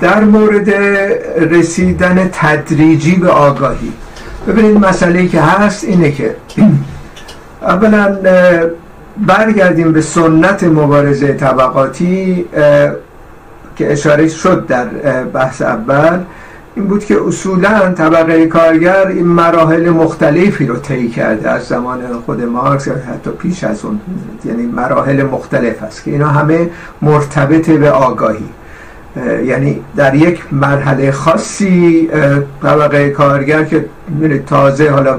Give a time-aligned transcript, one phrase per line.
[0.00, 0.70] در مورد
[1.54, 3.92] رسیدن تدریجی به آگاهی.
[4.48, 6.36] ببینید مسئله که هست اینه که
[7.62, 8.16] اولا
[9.26, 12.44] برگردیم به سنت مبارزه طبقاتی
[13.76, 14.84] که اشاره شد در
[15.24, 16.18] بحث اول.
[16.74, 22.42] این بود که اصولا طبقه کارگر این مراحل مختلفی رو طی کرده از زمان خود
[22.42, 24.00] مارکس یا حتی پیش از اون
[24.44, 26.70] یعنی مراحل مختلف است که اینا همه
[27.02, 28.48] مرتبط به آگاهی.
[29.44, 32.08] یعنی در یک مرحله خاصی
[32.62, 33.84] طبقه کارگر که
[34.46, 35.18] تازه حالا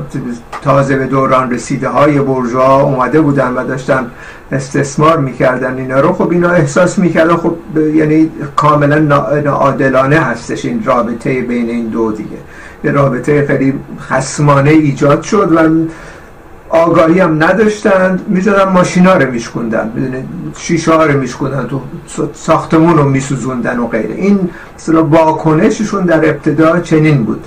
[0.61, 4.05] تازه به دوران رسیده های برجوها اومده بودن و داشتن
[4.52, 7.55] استثمار می‌کردن اینا رو خب اینا احساس می‌کردن خب
[7.95, 9.16] یعنی کاملا
[9.52, 12.38] عادلانه هستش این رابطه بین این دو دیگه.
[12.83, 15.69] یه رابطه خیلی خسمانه ایجاد شد و
[16.73, 19.91] آگاهی هم نداشتند می‌زدن ماشینا رو میشکوندن
[20.57, 21.81] شیشه ها رو میشکوندن تو
[22.33, 24.15] ساختمون رو میسوزوندن و غیره.
[24.15, 27.43] این مثلا واکنششون در ابتدا چنین بود.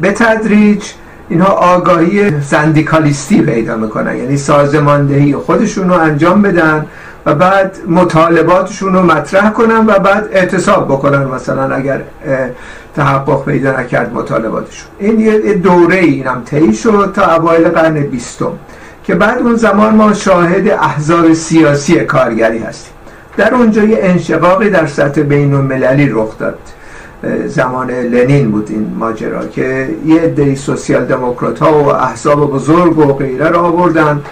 [0.00, 0.84] به تدریج
[1.28, 4.16] اینها آگاهی سندیکالیستی پیدا می‌کنن.
[4.16, 6.86] یعنی سازماندهی خودشون رو انجام بدن
[7.26, 12.00] و بعد مطالباتشون رو مطرح کنن و بعد اعتصاب بکنن مثلا اگر
[12.96, 14.88] تحقق پیدا نکرد مطالباتشون.
[14.98, 18.52] این یه دوره اینم طی شد تا اوایل قرن بیستم
[19.04, 22.92] که بعد اون زمان ما شاهد احزاب سیاسی کارگری هستیم.
[23.36, 26.58] در اونجا یه انشقاقی در سطح بین المللی رخ داد.
[27.46, 33.12] زمان لنین بود این ماجرا که یه عده سوسیال دموکرات ها و احزاب بزرگ و
[33.12, 34.22] غیره را آوردن.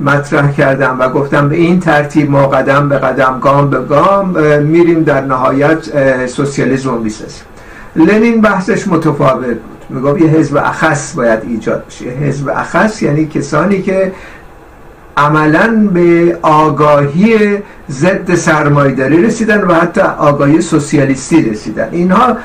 [0.00, 4.28] مطرح کردم و گفتم به این ترتیب ما قدم به قدم گام به گام
[4.62, 7.44] میریم در نهایت سوسیالیسم می‌سازیم.
[7.96, 9.60] لنین بحثش متفاوت بود.
[9.90, 12.04] می‌گفت یه حزب اخص باید ایجاد بشه.
[12.04, 14.12] حزب اخص یعنی کسانی که
[15.16, 17.58] عملا به آگاهی
[17.90, 21.88] ضد سرمایداری رسیدن و حتی آگاهی سوسیالیستی رسیدن.
[21.92, 22.36] اینها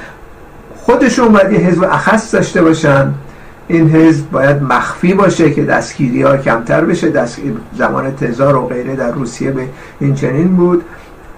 [0.76, 3.14] خودشون باید یه حزب اخص داشته باشن.
[3.72, 7.10] این حزب باید مخفی باشه که دستگیری ها کمتر بشه.
[7.10, 7.42] دست...
[7.78, 9.68] زمان تزار و غیره در روسیه به
[10.00, 10.84] این چنین بود.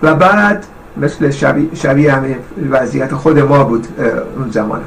[0.02, 0.66] و بعد
[0.98, 2.36] مثل شبیه, شبیه همه
[2.72, 3.88] وضعیت خود ما بود
[4.38, 4.82] اون زمان.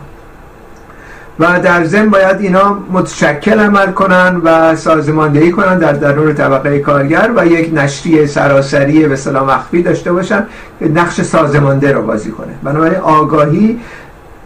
[1.39, 7.31] و در ضمن باید اینا متشکل عمل کنن و سازماندهی کنن در درون طبقه کارگر
[7.37, 10.47] و یک نشریه سراسری به سلام مخفی داشته باشن
[10.78, 12.53] که نقش سازمانده رو بازی کنه.
[12.63, 13.81] بنابراین آگاهی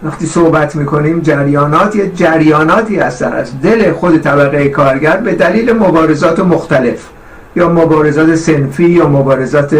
[0.02, 3.32] وقتی صحبت می‌کنیم جریانات یه جریاناتی هستن.
[3.32, 7.08] از دل خود طبقه کارگر به دلیل مبارزات مختلف.
[7.56, 9.76] یا مبارزات سنفی یا مبارزات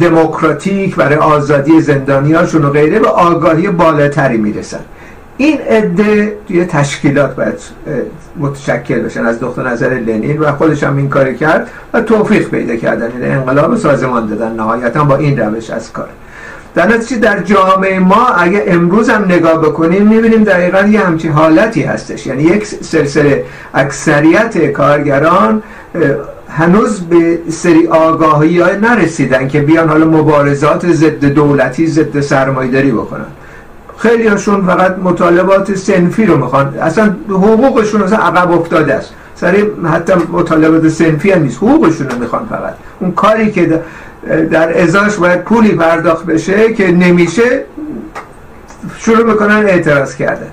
[0.00, 4.80] دموکراتیک برای آزادی زندانیاشون و غیره به آگاهی بالاتری می‌رسن.
[5.36, 7.54] این عده توی تشکیلات باید
[8.36, 9.26] متشکل بشن.
[9.26, 13.10] از دکتر نظر لنین و خودش هم این کار کرد و توفیق پیدا کردن.
[13.10, 14.52] این یعنی انقلاب سازمان دادن.
[14.52, 16.08] نهایتا با این روش از کار.
[16.74, 21.82] در نتیجه در جامعه ما اگه امروز هم نگاه بکنیم می‌بینیم دقیقا یه همچین حالتی
[21.82, 22.26] هستش.
[22.26, 23.44] یعنی یک سلسله
[23.74, 25.62] اکثریت کارگران
[26.48, 33.26] هنوز به سری آگاهی های نرسیدن که بیان حالا مبارزات ضد دولتی ضد سرمایداری بکنن.
[33.96, 36.74] خیلی هاشون فقط مطالبات سنفی رو می‌خوان.
[36.82, 39.10] اصلا حقوقشون اصلا عقب افتاده است.
[39.34, 41.56] سری حتی مطالبات سنفی هم نیست.
[41.56, 42.74] حقوقشون رو می‌خوان فقط.
[43.00, 43.80] اون کاری که
[44.50, 47.64] در ازاش باید پولی پرداخت بشه که نمیشه
[48.98, 50.50] شروع می‌کنن اعتراض کردن.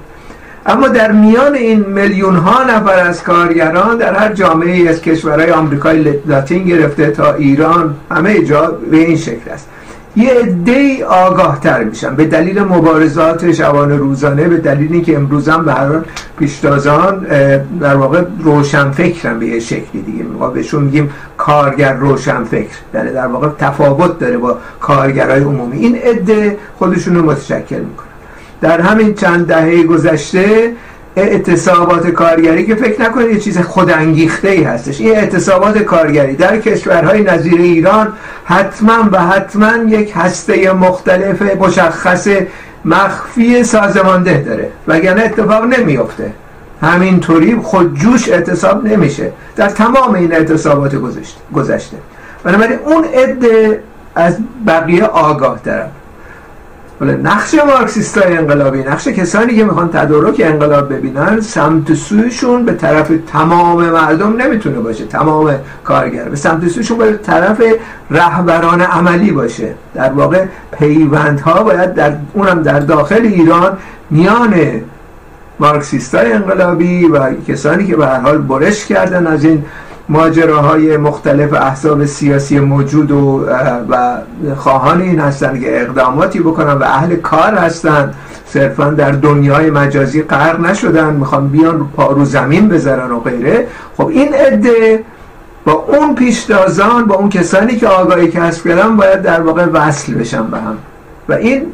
[0.66, 6.16] اما در میان این میلیون ها نفر از کارگران در هر جامعه از کشورهای آمریکای
[6.26, 9.68] لاتین گرفته تا ایران همه جا به این شکل است.
[10.16, 15.66] یه عده آگاه تر میشن به دلیل مبارزات شبانه روزانه به دلیل اینکه امروز هم
[15.66, 15.90] به هر
[16.40, 17.20] پیشتازان
[17.80, 20.24] در واقع روشن فکرن به یه شکلی دیگه.
[20.24, 25.78] ما بهشون میگیم کارگر روشن فکر یعنی در واقع تفاوت داره با کارگرای عمومی.
[25.78, 28.08] این عده خودشون رو متشکل می‌کنن.
[28.62, 30.74] در همین چند دهه گذشته
[31.18, 35.02] اعتصابات کارگری که فکر نکنید یه چیز خودانگیخته ای هستش.
[35.02, 38.14] این اعتصابات کارگری در کشورهای نظیر ایران
[38.46, 42.28] حتما و حتما یک هسته مختلف مشخص
[42.86, 44.70] مخفی سازمانده داره.
[44.88, 46.32] وگرنه اتفاق نمیافته.
[46.82, 49.32] همینطوری خودجوش اعتصاب نمیشه.
[49.56, 50.96] در تمام این اعتصابات
[51.54, 51.98] گذشته.
[52.44, 53.84] بنابراین اون عده
[54.16, 54.38] از
[54.68, 55.88] بقیه آگاه دارن
[57.02, 62.74] ولی نقش مارکسیست های انقلابی نقش کسانی که می‌خوان تدارک انقلاب ببینن سمت سویشون به
[62.74, 66.24] طرف تمام مردم نمی‌تونه باشه تمام کارگر.
[66.24, 67.64] به سمت سویشون به طرف
[68.12, 69.74] رهبران عملی باشه.
[69.96, 73.78] در واقع پیوندها باید در اونم در داخل ایران
[74.10, 74.54] میان
[75.60, 79.66] مارکسیست های انقلابی و کسانی که به هر حال برش کردن از این
[80.10, 83.46] ماجراهای مختلف احزاب سیاسی موجود و,
[83.90, 84.18] و
[84.56, 88.14] خواهان این هستن که اقداماتی بکنن و اهل کار هستن.
[88.46, 93.68] صرفا در دنیای مجازی غرق نشدن می‌خوان بیان پارو زمین بذارن و غیره.
[93.98, 95.04] خب این عده
[95.66, 100.48] با اون پیشتازان با اون کسانی که آگاهی کسب کردن باید در واقع وصل بشن
[100.48, 100.78] به هم.
[101.30, 101.66] و این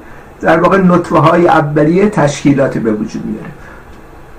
[0.42, 3.63] در واقع نطفه های اولیه تشکیلات به وجود میاره.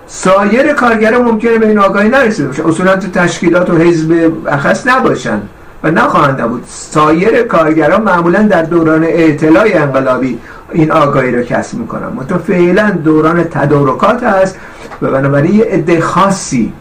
[0.06, 5.42] سایر کارگران ممکنه به این آگاهی نرسیده باشه اصولا تو تشکیلات و حزب اخص نباشن
[5.82, 10.38] و نخواهند بود سایر کارگران معمولا در دوران اعتلاع انقلابی
[10.72, 12.26] این آگاهی رو کسب می‌کنن.
[12.28, 14.56] تو فعلا دوران تدارکات هست
[15.02, 16.72] و بنابراین یه عده خاصی.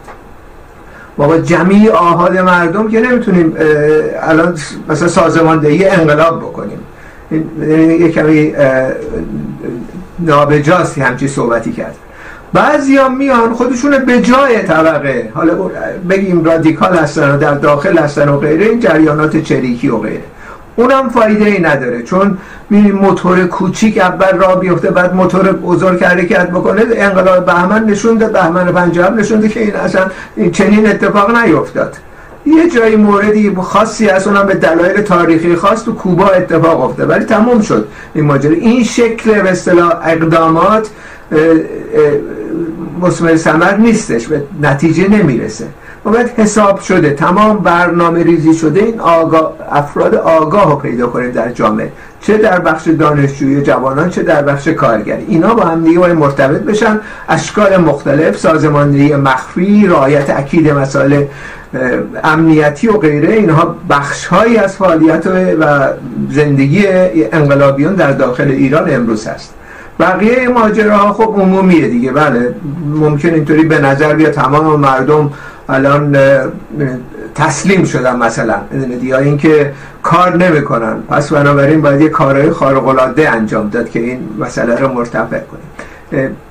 [1.16, 3.56] با جمعی آهاد مردم که نمی‌تونیم
[4.22, 6.78] الان مثلا سازماندهی انقلاب بکنیم.
[8.00, 8.54] یه کمی
[10.18, 11.96] نابجاستی همچی صحبتی کرد.
[12.54, 15.30] بعضی ها میان خودشون به جای طبقه.
[15.34, 15.54] حالا
[16.10, 20.22] بگیم رادیکال هستن و در داخل هستن و غیره این جریانات چریکی و غیره.
[20.76, 22.38] اونم فایده ای نداره چون
[22.70, 28.32] می‌بینی موتور کوچیک اول را بیفته بعد موتور بزرگ حرکت بکنه انقلاب بهمن نشون داد
[28.32, 30.06] بهمن پنجاب نشون داد که این اصلا
[30.52, 31.96] چنین اتفاق نیفتاد.
[32.46, 37.24] یه جایی موردی خاصی از اونم به دلایل تاریخی خاص تو کوبا اتفاق افتاد ولی
[37.24, 37.88] تموم شد.
[38.14, 38.52] این ماجرا.
[38.52, 40.88] این شکل به اصطلاح اقدامات
[43.00, 45.64] مسمر ثمر نیستش به نتیجه نمی‌رسه.
[46.04, 51.30] و باید حساب شده تمام برنامه ریزی شده این آگاه افراد آگاه رو پیدا کنیم
[51.30, 51.92] در جامعه.
[52.20, 56.60] چه در بخش دانشجوی جوانان چه در بخش کارگری اینا با هم دیگه باید مرتبط
[56.60, 57.00] بشن.
[57.28, 61.24] اشکال مختلف سازماندهی مخفی رعایت اکید مسائل
[62.24, 65.26] امنیتی و غیره اینها بخش هایی از فعالیت
[65.60, 65.88] و
[66.30, 66.86] زندگی
[67.32, 69.53] انقلابیون در داخل ایران امروز هست.
[70.00, 72.12] بقیه ماجراها خب عمومیه دیگه.
[72.12, 72.54] بله
[72.94, 75.32] ممکن اینطوری به نظر بیاد تمام مردم
[75.68, 76.16] الان
[77.34, 78.56] تسلیم شدن مثلا.
[79.02, 81.02] یا اینکه کار نمی‌کنن.
[81.08, 85.63] پس بنابراین باید یه کارهای خارق العاده انجام داد که این مسئله رو مرتفع کنیم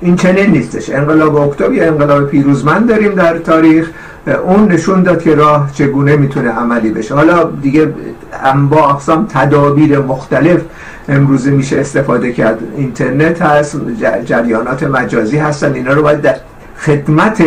[0.01, 0.89] این چنین نیستش.
[0.89, 3.89] انقلاب اکتبر یا انقلاب پیروزمند داریم در تاریخ.
[4.45, 7.15] اون نشون داد که راه چگونه می‌تونه عملی بشه.
[7.15, 7.93] حالا دیگه
[8.69, 10.61] با اقسام تدابیر مختلف
[11.09, 12.59] امروزه میشه استفاده کرد.
[12.77, 13.77] اینترنت هست
[14.25, 15.73] جریانات مجازی هستن.
[15.73, 16.35] اینا رو باید در
[16.77, 17.43] خدمت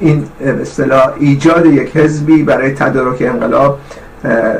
[0.00, 0.26] این
[0.62, 3.78] اصطلاح ایجاد یک حزبی برای تدارک انقلاب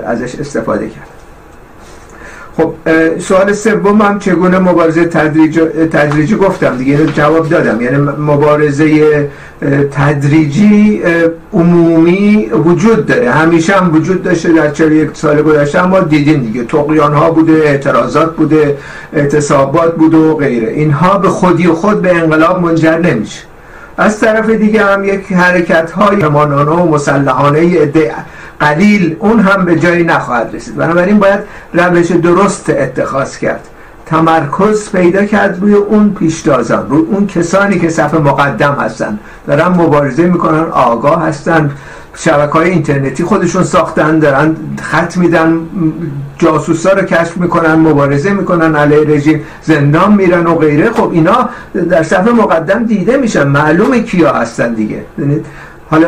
[0.06, 1.13] ازش استفاده کرد.
[2.56, 2.72] خب
[3.18, 5.60] سوال سوم هم چگونه مبارزه تدریج...
[5.92, 7.80] تدریجی گفتم دیگه جواب دادم.
[7.80, 9.28] یعنی مبارزه
[9.90, 11.02] تدریجی
[11.52, 13.30] عمومی وجود داره.
[13.30, 16.64] همیشه هم وجود داشته در یک سال گذشته ما دیدیم دیگه.
[16.64, 18.76] تقیان ها بوده اعتراضات بوده
[19.12, 20.68] اعتصابات بوده و غیره.
[20.68, 23.40] اینها به خودی خود به انقلاب منجر نمیشه.
[23.98, 27.60] از طرف دیگه هم یک حرکت های و مسلحانه
[28.60, 30.76] قلیل اون هم به جایی نخواهد رسید.
[30.76, 31.40] بنابراین باید
[31.72, 33.68] روش درست اتخاذ کرد.
[34.06, 39.18] تمرکز پیدا کرد روی اون پیشتازان روی اون کسانی که صف مقدم هستن.
[39.46, 41.70] دارن مبارزه می‌کنن آگاه هستن
[42.16, 45.60] شبکه های اینترنتی خودشون ساختن دارن خط میدن
[46.38, 50.90] جاسوسا رو کشف می‌کنن مبارزه می‌کنن علیه رژیم زندان میرن و غیره.
[50.90, 51.48] خب اینا
[51.90, 53.48] در صفحه مقدم دیده میشن.
[53.48, 55.04] معلومه کیا هستن دیگه.
[55.90, 56.06] حالا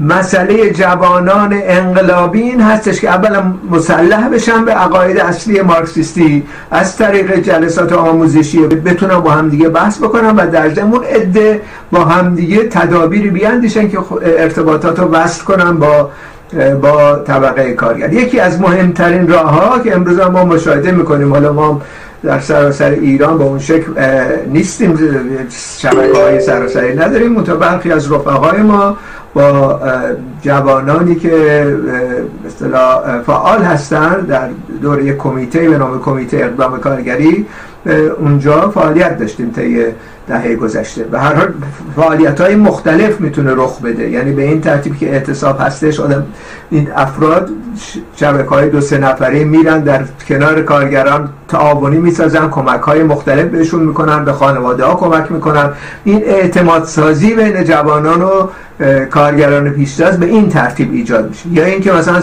[0.00, 7.40] مسئله جوانان انقلابی این هستش که اولا مسلح بشن به عقاید اصلی مارکسیستی از طریق
[7.40, 11.60] جلسات آموزشی بتونن با همدیگه بحث بکنن و در زمون عده
[11.90, 16.10] با همدیگه تدابیری بیاندیشن که ارتباطات رو وصل کنن با
[16.82, 18.12] با طبقه کارگر.
[18.12, 21.82] یکی از مهمترین راه ها که امروز ما مشاهده می‌کنیم حالا ما
[22.22, 23.92] در سراسر ایران با اون شکل
[24.52, 24.98] نیستیم
[25.78, 27.32] شبکه های سراسری نداریم.
[27.32, 28.96] منتها برخی از رفقای ما
[29.36, 29.80] با
[30.42, 31.66] جوانانی که
[33.26, 34.48] فعال هستند در
[34.82, 37.46] دور یک کمیته به نام کمیته اقدام کارگری
[38.18, 39.84] اونجا فعالیت داشتیم طی
[40.28, 41.04] دهه گذشته.
[41.12, 41.54] و هر حال
[41.96, 44.10] فعالیت های مختلف می‌تونه رخ بده.
[44.10, 46.26] یعنی به این ترتیب که اعتصاب هستش آدم
[46.70, 47.50] این افراد
[48.16, 53.82] شبکه های دو سه نفره میرن در کنار کارگران تعاونی می‌سازن کمک های مختلف بهشون
[53.82, 55.70] می‌کنن به خانواده ها کمک می‌کنن.
[56.04, 58.48] این اعتماد سازی بین جوانان و
[59.10, 61.48] کارگران پیشتاز به این ترتیب ایجاد میشه.
[61.48, 62.22] یا اینکه مثلا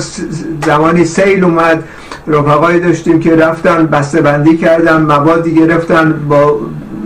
[0.65, 1.83] زمانی سیل اومد
[2.27, 6.59] رفقایی داشتیم که رفتن بسته بندی کردن موادی گرفتن با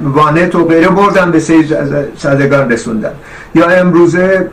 [0.03, 1.75] وانت و غیره بردن به سیل
[2.17, 3.11] صدگان رسوندن.
[3.55, 4.49] یا امروزه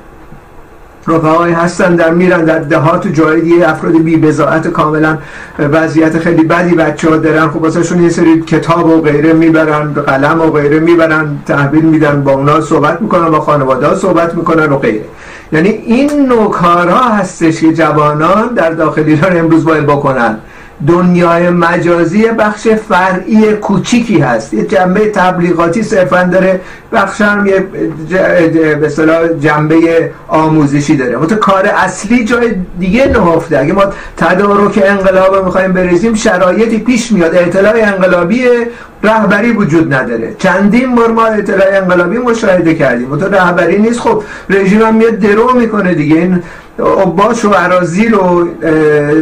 [1.08, 5.18] رفقای هستن در میرن در دهات و جای دیگه افراد بی بزاعت کاملا
[5.58, 7.48] وضعیت خیلی بدی بچه ها دارن.
[7.48, 12.32] خب واسهشون یه سری کتاب و غیره می‌برن قلم و غیره می‌برن تحویل میدن با
[12.32, 15.04] اونا صحبت می‌کنن با خانواده ها صحبت می‌کنن و غیره.
[15.52, 20.38] یعنی این نوع کارها هستش که جوانان در داخل ایران امروز باید بکنن.
[20.86, 24.54] دنیای مجازی بخش فرعی کوچیکی هست.
[24.54, 26.60] یه جنبه تبلیغاتی صرفا داره
[26.92, 27.66] بخش هم یه
[28.74, 28.90] به
[29.40, 31.16] جنبه آموزشی داره.
[31.16, 33.58] متو کار اصلی جای دیگه نهفته.
[33.58, 33.84] اگه ما
[34.16, 37.34] تدارک انقلاب می‌خوایم بریزیم شرایطی پیش میاد.
[37.34, 38.44] اطلاع انقلابی
[39.02, 40.34] رهبری وجود نداره.
[40.38, 43.16] چندین بار ما اطلاع انقلابی مشاهده کردیم.
[43.16, 44.00] تو رهبری نیست.
[44.00, 46.16] خب رژیم هم میاد درو می‌کنه دیگه.
[46.16, 46.42] این
[47.16, 48.48] باش و عرازیل و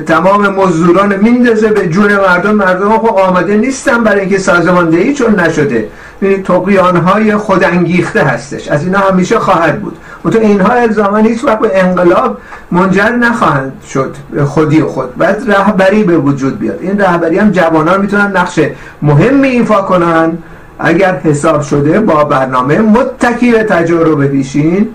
[0.07, 2.51] تمام مزدوران میندازه به جون مردم.
[2.51, 5.89] مردم خب آماده نیستن برای اینکه سازماندهی چون نشده.
[6.23, 8.69] یعنی تقیان های خودانگیخته هستش.
[8.69, 9.97] از اینا همیشه خواهد بود.
[10.23, 12.39] تو اینها الزاما هیچ وقت به انقلاب
[12.71, 15.17] منجر نخواهند شد خودی و خود.
[15.17, 16.79] بعد رهبری به وجود بیاد.
[16.81, 18.61] این رهبری هم جوانان می‌تونن نقش
[19.03, 20.39] مهمی ایفا کنن.
[20.79, 24.89] اگر حساب شده با برنامه متکی به تجربه پیشین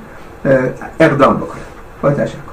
[0.99, 1.61] اقدام بکنن.
[2.01, 2.46] با تشکر.